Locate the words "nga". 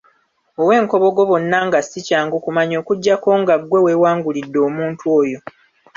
1.67-1.79, 3.41-3.55